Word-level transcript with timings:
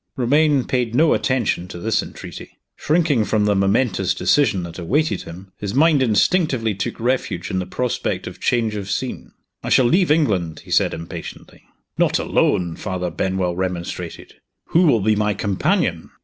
Romayne 0.17 0.63
paid 0.63 0.95
no 0.95 1.13
attention 1.13 1.67
to 1.67 1.77
this 1.77 2.01
entreaty. 2.01 2.57
Shrinking 2.75 3.23
from 3.23 3.45
the 3.45 3.53
momentous 3.53 4.15
decision 4.15 4.63
that 4.63 4.79
awaited 4.79 5.21
him, 5.25 5.51
his 5.59 5.75
mind 5.75 6.01
instinctively 6.01 6.73
took 6.73 6.99
refuge 6.99 7.51
in 7.51 7.59
the 7.59 7.67
prospect 7.67 8.25
of 8.25 8.41
change 8.41 8.75
of 8.75 8.89
scene. 8.89 9.31
"I 9.61 9.69
shall 9.69 9.85
leave 9.85 10.09
England," 10.09 10.61
he 10.61 10.71
said, 10.71 10.95
impatiently. 10.95 11.61
"Not 11.99 12.17
alone!" 12.17 12.75
Father 12.77 13.11
Benwell 13.11 13.55
remonstrated. 13.55 14.37
"Who 14.69 14.87
will 14.87 15.01
be 15.01 15.15
my 15.15 15.35
companion?" 15.35 16.09